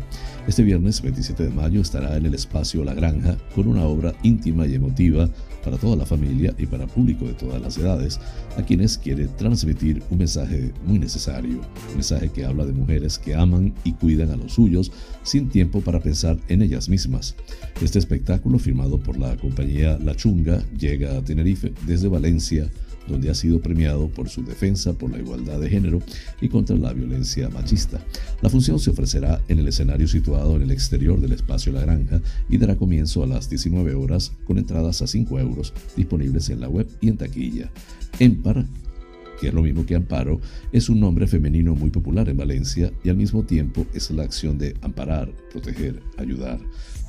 [0.47, 4.65] Este viernes 27 de mayo estará en el espacio La Granja con una obra íntima
[4.65, 5.29] y emotiva
[5.61, 8.17] para toda la familia y para público de todas las edades,
[8.55, 13.35] a quienes quiere transmitir un mensaje muy necesario, un mensaje que habla de mujeres que
[13.35, 14.89] aman y cuidan a los suyos
[15.23, 17.35] sin tiempo para pensar en ellas mismas.
[17.81, 22.69] Este espectáculo, firmado por la compañía La Chunga, llega a Tenerife desde Valencia,
[23.07, 26.01] donde ha sido premiado por su defensa por la igualdad de género
[26.41, 28.03] y contra la violencia machista.
[28.41, 32.21] La función se ofrecerá en el escenario situado en el exterior del espacio La Granja
[32.49, 36.69] y dará comienzo a las 19 horas con entradas a 5 euros disponibles en la
[36.69, 37.71] web y en taquilla.
[38.19, 38.65] Empar
[39.39, 40.41] que es lo mismo que amparo,
[40.71, 44.57] es un nombre femenino muy popular en Valencia y al mismo tiempo es la acción
[44.57, 46.59] de amparar, proteger, ayudar.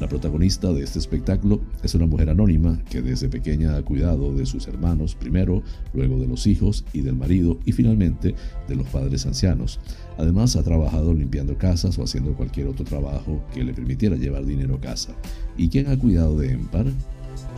[0.01, 4.47] La protagonista de este espectáculo es una mujer anónima que desde pequeña ha cuidado de
[4.47, 8.37] sus hermanos primero, luego de los hijos y del marido y finalmente
[8.69, 9.81] de los padres ancianos.
[10.17, 14.77] Además ha trabajado limpiando casas o haciendo cualquier otro trabajo que le permitiera llevar dinero
[14.77, 15.17] a casa.
[15.57, 16.87] ¿Y quién ha cuidado de Empar?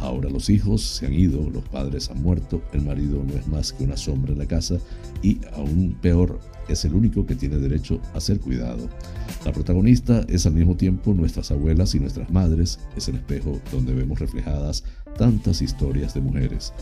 [0.00, 3.72] Ahora los hijos se han ido, los padres han muerto, el marido no es más
[3.72, 4.78] que una sombra en la casa
[5.22, 8.88] y aún peor, es el único que tiene derecho a ser cuidado.
[9.44, 13.94] La protagonista es al mismo tiempo nuestras abuelas y nuestras madres, es el espejo donde
[13.94, 14.84] vemos reflejadas
[15.16, 16.72] tantas historias de mujeres.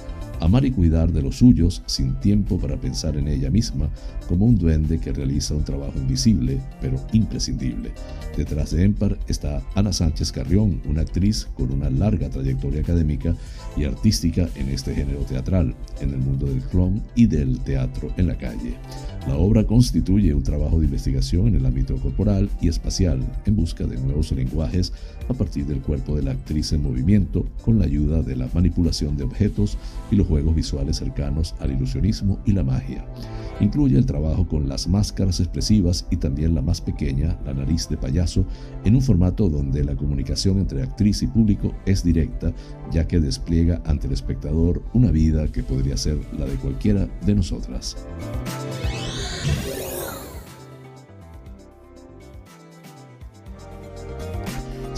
[0.40, 3.88] Amar y cuidar de los suyos sin tiempo para pensar en ella misma,
[4.28, 7.92] como un duende que realiza un trabajo invisible, pero imprescindible.
[8.36, 13.34] Detrás de Empar está Ana Sánchez Carrión, una actriz con una larga trayectoria académica
[13.76, 18.28] y artística en este género teatral, en el mundo del clown y del teatro en
[18.28, 18.74] la calle.
[19.26, 23.84] La obra constituye un trabajo de investigación en el ámbito corporal y espacial en busca
[23.84, 24.92] de nuevos lenguajes
[25.28, 29.16] a partir del cuerpo de la actriz en movimiento con la ayuda de la manipulación
[29.16, 29.76] de objetos
[30.10, 33.04] y los juegos visuales cercanos al ilusionismo y la magia.
[33.60, 37.96] Incluye el trabajo con las máscaras expresivas y también la más pequeña, la nariz de
[37.96, 38.46] payaso,
[38.84, 42.52] en un formato donde la comunicación entre actriz y público es directa,
[42.92, 47.34] ya que despliega ante el espectador una vida que podría ser la de cualquiera de
[47.34, 47.96] nosotras.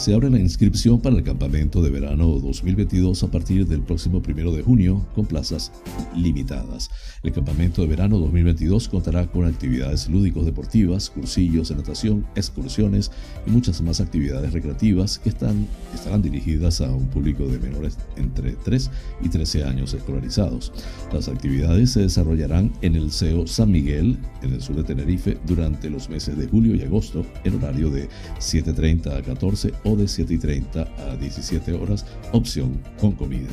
[0.01, 4.51] Se abre la inscripción para el campamento de verano 2022 a partir del próximo primero
[4.51, 5.73] de junio con plazas
[6.17, 6.91] limitadas.
[7.23, 13.11] El campamento de verano 2022 contará con actividades lúdicos deportivas, cursillos de natación, excursiones
[13.47, 18.53] y muchas más actividades recreativas que están, estarán dirigidas a un público de menores entre
[18.53, 18.91] 3
[19.23, 20.73] y 13 años escolarizados.
[21.13, 25.91] Las actividades se desarrollarán en el CEO San Miguel, en el sur de Tenerife, durante
[25.91, 31.17] los meses de julio y agosto, en horario de 7.30 a 14 de 7.30 a
[31.17, 33.49] 17 horas, opción con comida.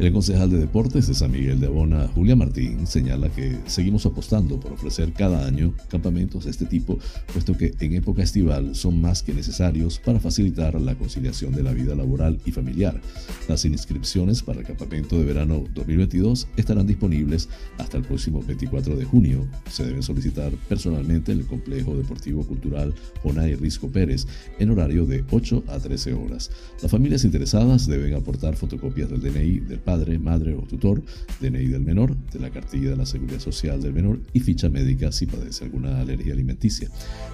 [0.00, 4.58] El concejal de deportes de San Miguel de Abona, Julia Martín, señala que seguimos apostando
[4.58, 6.98] por ofrecer cada año campamentos de este tipo,
[7.34, 11.74] puesto que en época estival son más que necesarios para facilitar la conciliación de la
[11.74, 12.98] vida laboral y familiar.
[13.46, 19.04] Las inscripciones para el campamento de verano 2022 estarán disponibles hasta el próximo 24 de
[19.04, 19.46] junio.
[19.70, 24.26] Se deben solicitar personalmente en el Complejo Deportivo Cultural Onay Risco Pérez
[24.58, 26.50] en horario de 8 a 13 horas.
[26.80, 31.02] Las familias interesadas deben aportar fotocopias del DNI del padre, madre o tutor,
[31.40, 35.10] DNI del menor, de la cartilla de la Seguridad Social del menor y ficha médica
[35.10, 36.88] si padece alguna alergia alimenticia.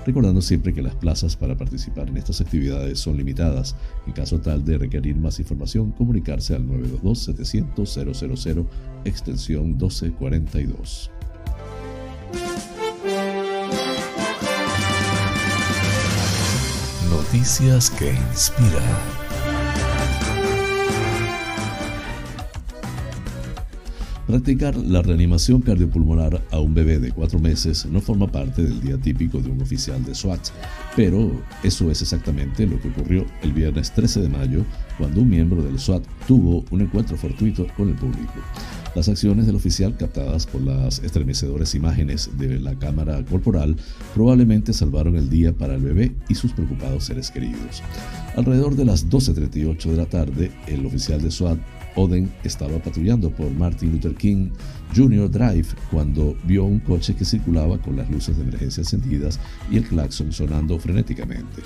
[0.07, 3.77] Recordando siempre que las plazas para participar en estas actividades son limitadas.
[4.07, 8.67] En caso tal de requerir más información, comunicarse al 922-700-000,
[9.05, 11.11] extensión 1242.
[17.11, 19.26] Noticias que inspiran.
[24.27, 28.99] Practicar la reanimación cardiopulmonar a un bebé de cuatro meses no forma parte del día
[28.99, 30.41] típico de un oficial de SWAT,
[30.97, 31.31] pero
[31.62, 34.64] eso es exactamente lo que ocurrió el viernes 13 de mayo
[34.99, 38.33] cuando un miembro del SWAT tuvo un encuentro fortuito con el público.
[38.97, 43.77] Las acciones del oficial captadas por las estremecedoras imágenes de la cámara corporal
[44.12, 47.81] probablemente salvaron el día para el bebé y sus preocupados seres queridos.
[48.35, 51.59] Alrededor de las 12.38 de la tarde, el oficial de SWAT
[51.97, 54.51] Oden estaba patrullando por Martin Luther King
[54.94, 55.30] Jr.
[55.30, 59.40] Drive cuando vio un coche que circulaba con las luces de emergencia encendidas
[59.70, 61.62] y el claxon sonando frenéticamente.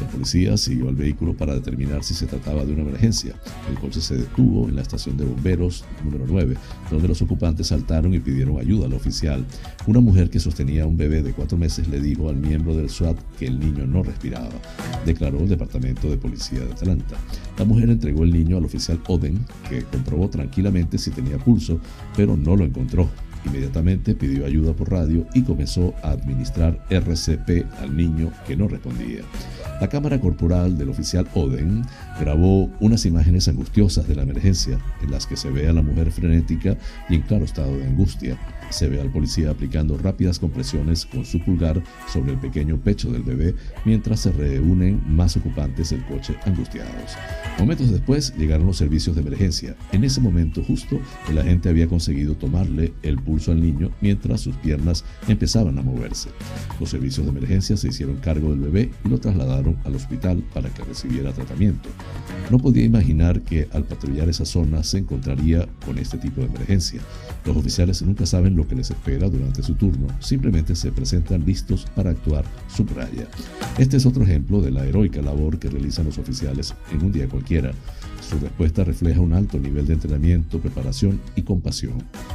[0.00, 3.34] La policía siguió al vehículo para determinar si se trataba de una emergencia.
[3.68, 6.56] El coche se detuvo en la estación de bomberos número 9,
[6.90, 9.44] donde los ocupantes saltaron y pidieron ayuda al oficial.
[9.86, 12.88] Una mujer que sostenía a un bebé de cuatro meses le dijo al miembro del
[12.88, 14.48] SWAT que el niño no respiraba,
[15.04, 17.16] declaró el Departamento de Policía de Atlanta.
[17.58, 19.38] La mujer entregó el niño al oficial Oden,
[19.70, 21.80] que comprobó tranquilamente si tenía pulso,
[22.16, 23.08] pero no lo encontró.
[23.46, 29.22] Inmediatamente pidió ayuda por radio y comenzó a administrar RCP al niño que no respondía.
[29.80, 31.82] La cámara corporal del oficial Oden
[32.20, 36.10] grabó unas imágenes angustiosas de la emergencia en las que se ve a la mujer
[36.10, 36.76] frenética
[37.08, 38.36] y en claro estado de angustia.
[38.70, 43.22] Se ve al policía aplicando rápidas compresiones con su pulgar sobre el pequeño pecho del
[43.22, 43.54] bebé
[43.84, 47.16] mientras se reúnen más ocupantes del coche angustiados.
[47.58, 49.76] Momentos después llegaron los servicios de emergencia.
[49.92, 50.98] En ese momento justo
[51.28, 56.30] el agente había conseguido tomarle el pulso al niño mientras sus piernas empezaban a moverse.
[56.78, 60.70] Los servicios de emergencia se hicieron cargo del bebé y lo trasladaron al hospital para
[60.70, 61.88] que recibiera tratamiento.
[62.50, 67.00] No podía imaginar que al patrullar esa zona se encontraría con este tipo de emergencia.
[67.44, 71.86] Los oficiales nunca saben lo que les espera durante su turno, simplemente se presentan listos
[71.94, 73.26] para actuar, subraya.
[73.78, 77.28] Este es otro ejemplo de la heroica labor que realizan los oficiales en un día
[77.28, 77.72] cualquiera.
[78.30, 81.94] Su respuesta refleja un alto nivel de entrenamiento, preparación y compasión.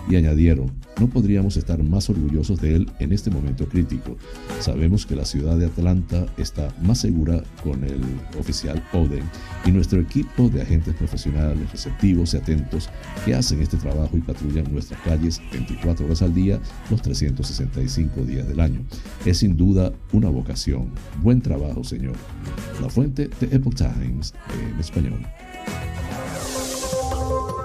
[0.09, 0.69] Y añadieron,
[0.99, 4.17] no podríamos estar más orgullosos de él en este momento crítico.
[4.59, 8.01] Sabemos que la ciudad de Atlanta está más segura con el
[8.37, 9.23] oficial Oden
[9.65, 12.89] y nuestro equipo de agentes profesionales receptivos y atentos
[13.23, 16.59] que hacen este trabajo y patrullan nuestras calles 24 horas al día,
[16.91, 18.81] los 365 días del año.
[19.25, 20.89] Es sin duda una vocación.
[21.23, 22.17] Buen trabajo, señor.
[22.81, 25.25] La fuente de Epoch Times en español.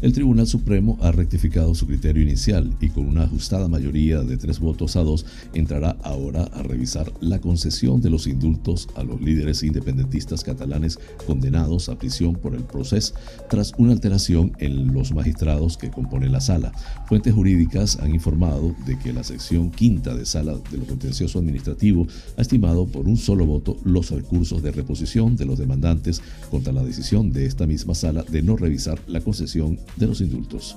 [0.00, 4.60] El Tribunal Supremo ha rectificado su criterio inicial y con una ajustada mayoría de tres
[4.60, 9.64] votos a dos entrará ahora a revisar la concesión de los indultos a los líderes
[9.64, 13.14] independentistas catalanes condenados a prisión por el proceso
[13.50, 16.70] tras una alteración en los magistrados que componen la sala.
[17.08, 22.06] Fuentes jurídicas han informado de que la sección quinta de sala de lo contencioso administrativo
[22.36, 26.22] ha estimado por un solo voto los recursos de reposición de los demandantes
[26.52, 30.76] contra la decisión de esta misma sala de no revisar la concesión de los indultos.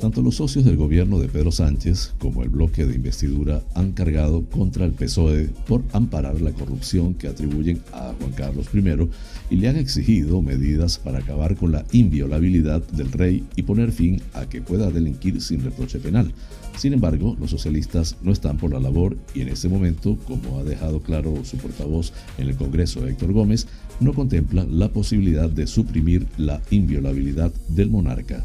[0.00, 4.44] Tanto los socios del gobierno de Pedro Sánchez como el bloque de investidura han cargado
[4.44, 9.08] contra el PSOE por amparar la corrupción que atribuyen a Juan Carlos I
[9.50, 14.20] y le han exigido medidas para acabar con la inviolabilidad del rey y poner fin
[14.34, 16.30] a que pueda delinquir sin reproche penal.
[16.76, 20.64] Sin embargo, los socialistas no están por la labor y en este momento, como ha
[20.64, 23.66] dejado claro su portavoz en el Congreso Héctor Gómez,
[23.98, 28.44] no contemplan la posibilidad de suprimir la inviolabilidad del monarca.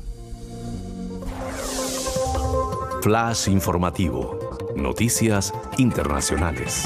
[3.02, 4.40] Flash informativo.
[4.78, 6.86] Noticias internacionales.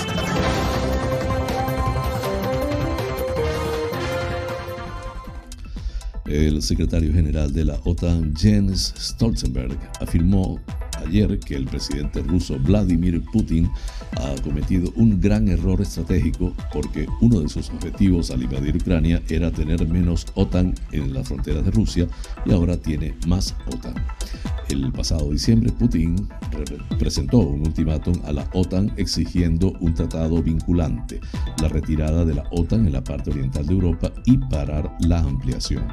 [6.25, 10.59] El secretario general de la OTAN, Jens Stoltenberg, afirmó
[11.07, 13.69] ayer que el presidente ruso Vladimir Putin
[14.17, 19.51] ha cometido un gran error estratégico porque uno de sus objetivos al invadir Ucrania era
[19.51, 22.07] tener menos OTAN en las fronteras de Rusia
[22.45, 23.95] y ahora tiene más OTAN.
[24.69, 26.27] El pasado diciembre, Putin
[26.97, 31.19] presentó un ultimátum a la OTAN exigiendo un tratado vinculante,
[31.61, 35.85] la retirada de la OTAN en la parte oriental de Europa y parar la ampliación.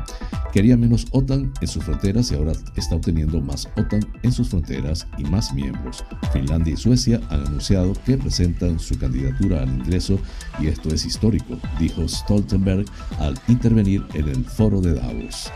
[0.52, 5.06] Quería menos OTAN en sus fronteras y ahora está obteniendo más OTAN en sus fronteras
[5.18, 6.04] y más miembros.
[6.32, 10.18] Finlandia y Suecia han anunciado que presentan su candidatura al ingreso
[10.58, 12.86] y esto es histórico, dijo Stoltenberg
[13.18, 15.50] al intervenir en el foro de Davos.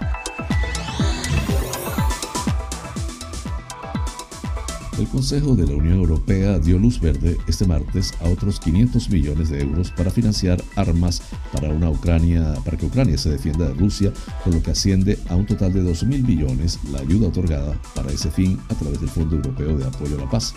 [4.98, 9.50] El Consejo de la Unión Europea dio luz verde este martes a otros 500 millones
[9.50, 11.20] de euros para financiar armas
[11.52, 14.10] para, una Ucrania, para que Ucrania se defienda de Rusia,
[14.42, 18.30] con lo que asciende a un total de 2.000 millones la ayuda otorgada para ese
[18.30, 20.54] fin a través del Fondo Europeo de Apoyo a la Paz.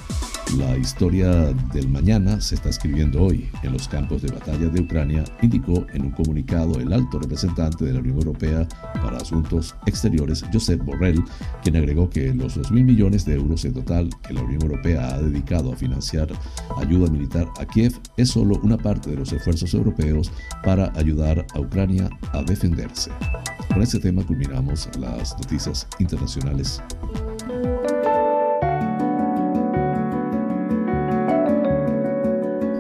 [0.58, 5.26] La historia del mañana se está escribiendo hoy en los campos de batalla de Ucrania,
[5.42, 10.82] indicó en un comunicado el alto representante de la Unión Europea para Asuntos Exteriores, Josep
[10.84, 11.22] Borrell,
[11.62, 15.72] quien agregó que los 2.000 millones de euros en total la Unión Europea ha dedicado
[15.72, 16.28] a financiar
[16.78, 20.32] ayuda militar a Kiev es solo una parte de los esfuerzos europeos
[20.64, 23.12] para ayudar a Ucrania a defenderse.
[23.68, 26.82] Con este tema culminamos las noticias internacionales.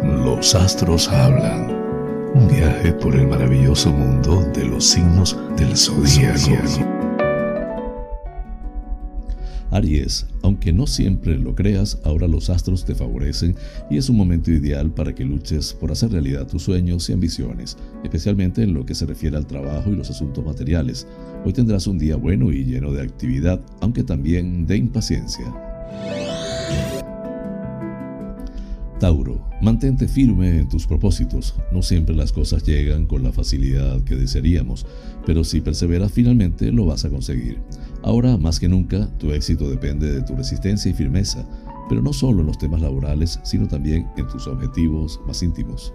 [0.03, 1.77] Los astros hablan.
[2.33, 6.98] Un viaje por el maravilloso mundo de los signos del zodíaco.
[9.71, 13.55] Aries, aunque no siempre lo creas, ahora los astros te favorecen
[13.89, 17.77] y es un momento ideal para que luches por hacer realidad tus sueños y ambiciones,
[18.03, 21.07] especialmente en lo que se refiere al trabajo y los asuntos materiales.
[21.45, 25.45] Hoy tendrás un día bueno y lleno de actividad, aunque también de impaciencia.
[28.99, 31.55] Tauro, mantente firme en tus propósitos.
[31.71, 34.85] No siempre las cosas llegan con la facilidad que desearíamos,
[35.25, 37.59] pero si perseveras finalmente lo vas a conseguir.
[38.03, 41.45] Ahora, más que nunca, tu éxito depende de tu resistencia y firmeza,
[41.89, 45.93] pero no solo en los temas laborales, sino también en tus objetivos más íntimos.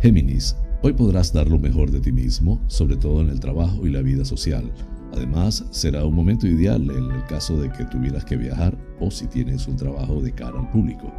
[0.00, 3.90] Géminis, hoy podrás dar lo mejor de ti mismo, sobre todo en el trabajo y
[3.90, 4.70] la vida social.
[5.12, 9.26] Además, será un momento ideal en el caso de que tuvieras que viajar o si
[9.26, 11.12] tienes un trabajo de cara al público.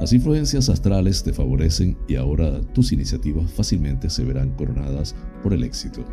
[0.00, 5.62] Las influencias astrales te favorecen y ahora tus iniciativas fácilmente se verán coronadas por el
[5.62, 6.04] éxito.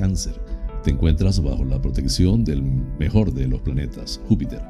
[0.00, 0.40] Cáncer.
[0.82, 2.62] Te encuentras bajo la protección del
[2.98, 4.62] mejor de los planetas, Júpiter.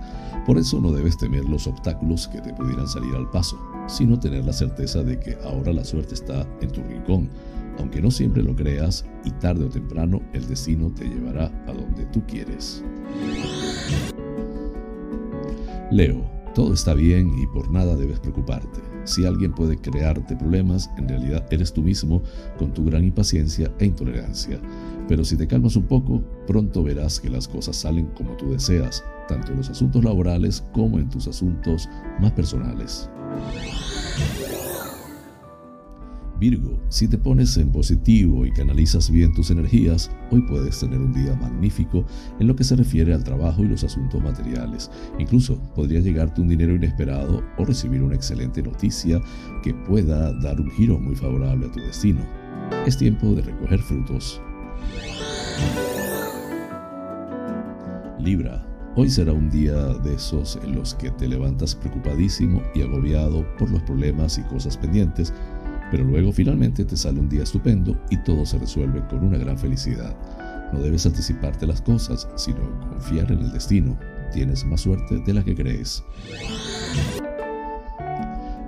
[0.45, 3.57] Por eso no debes temer los obstáculos que te pudieran salir al paso,
[3.87, 7.31] sino tener la certeza de que ahora la suerte está en tu rincón.
[7.78, 12.05] Aunque no siempre lo creas y tarde o temprano el destino te llevará a donde
[12.07, 12.83] tú quieres.
[15.93, 18.81] Leo, todo está bien y por nada debes preocuparte.
[19.05, 22.22] Si alguien puede crearte problemas, en realidad eres tú mismo
[22.59, 24.61] con tu gran impaciencia e intolerancia.
[25.11, 29.02] Pero si te calmas un poco, pronto verás que las cosas salen como tú deseas,
[29.26, 31.88] tanto en los asuntos laborales como en tus asuntos
[32.20, 33.11] más personales.
[36.38, 41.12] Virgo, si te pones en positivo y canalizas bien tus energías, hoy puedes tener un
[41.12, 42.04] día magnífico
[42.38, 44.92] en lo que se refiere al trabajo y los asuntos materiales.
[45.18, 49.20] Incluso podría llegarte un dinero inesperado o recibir una excelente noticia
[49.64, 52.20] que pueda dar un giro muy favorable a tu destino.
[52.86, 54.40] Es tiempo de recoger frutos.
[58.18, 58.64] Libra,
[58.97, 63.70] hoy será un día de esos en los que te levantas preocupadísimo y agobiado por
[63.70, 65.33] los problemas y cosas pendientes
[65.91, 69.59] pero luego finalmente te sale un día estupendo y todo se resuelve con una gran
[69.59, 70.16] felicidad.
[70.72, 73.99] No debes anticiparte las cosas, sino confiar en el destino.
[74.33, 76.05] Tienes más suerte de la que crees.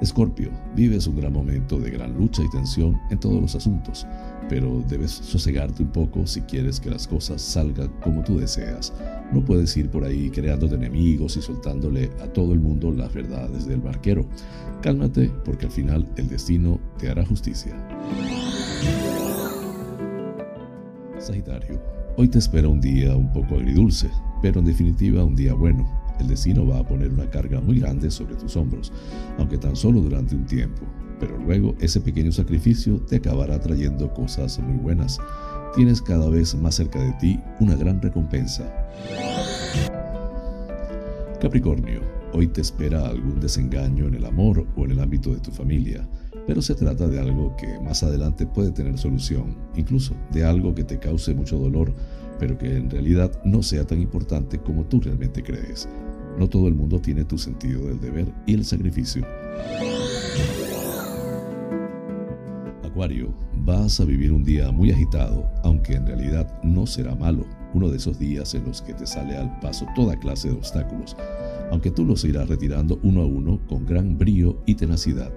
[0.00, 4.04] Escorpio, vives un gran momento de gran lucha y tensión en todos los asuntos,
[4.48, 8.92] pero debes sosegarte un poco si quieres que las cosas salgan como tú deseas.
[9.32, 13.66] No puedes ir por ahí creándote enemigos y soltándole a todo el mundo las verdades
[13.66, 14.26] del barquero.
[14.82, 17.72] Cálmate porque al final el destino te hará justicia.
[21.18, 21.80] Sagitario,
[22.16, 24.10] hoy te espera un día un poco agridulce,
[24.42, 25.88] pero en definitiva un día bueno.
[26.18, 28.92] El destino va a poner una carga muy grande sobre tus hombros,
[29.38, 30.82] aunque tan solo durante un tiempo.
[31.22, 35.18] Pero luego ese pequeño sacrificio te acabará trayendo cosas muy buenas.
[35.74, 38.70] Tienes cada vez más cerca de ti una gran recompensa.
[41.40, 42.02] Capricornio,
[42.34, 46.08] Hoy te espera algún desengaño en el amor o en el ámbito de tu familia,
[46.46, 50.82] pero se trata de algo que más adelante puede tener solución, incluso de algo que
[50.82, 51.92] te cause mucho dolor,
[52.38, 55.86] pero que en realidad no sea tan importante como tú realmente crees.
[56.38, 59.26] No todo el mundo tiene tu sentido del deber y el sacrificio.
[62.92, 63.34] Acuario,
[63.64, 67.96] vas a vivir un día muy agitado, aunque en realidad no será malo, uno de
[67.96, 71.16] esos días en los que te sale al paso toda clase de obstáculos
[71.72, 75.32] aunque tú los irás retirando uno a uno con gran brío y tenacidad.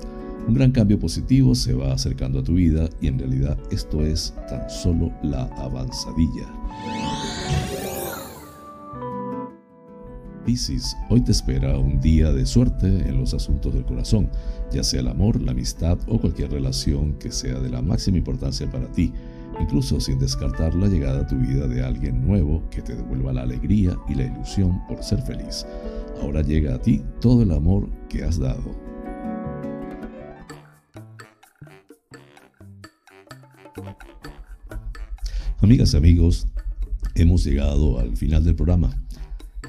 [0.46, 4.36] Un gran cambio positivo se va acercando a tu vida y en realidad esto es
[4.50, 6.46] tan solo la avanzadilla.
[10.46, 14.30] Piscis, hoy te espera un día de suerte en los asuntos del corazón,
[14.72, 18.70] ya sea el amor, la amistad o cualquier relación que sea de la máxima importancia
[18.70, 19.12] para ti,
[19.60, 23.42] incluso sin descartar la llegada a tu vida de alguien nuevo que te devuelva la
[23.42, 25.66] alegría y la ilusión por ser feliz.
[26.22, 28.72] Ahora llega a ti todo el amor que has dado.
[35.60, 36.46] Amigas y amigos,
[37.16, 38.94] hemos llegado al final del programa,